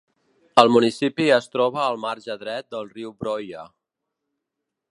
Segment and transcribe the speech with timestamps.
[0.61, 3.67] El municipi es troba al marge dret del riu Broye.